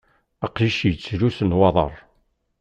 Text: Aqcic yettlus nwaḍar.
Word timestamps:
Aqcic 0.45 0.79
yettlus 0.89 1.37
nwaḍar. 1.43 1.95